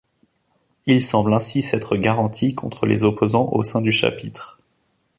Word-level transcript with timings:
Il 0.87 0.99
semble 0.99 1.31
ainsi 1.31 1.61
s'être 1.61 1.95
garanti 1.95 2.55
contre 2.55 2.87
les 2.87 3.03
opposants 3.03 3.47
au 3.51 3.61
sein 3.61 3.81
du 3.81 3.91
chapitre. 3.91 4.57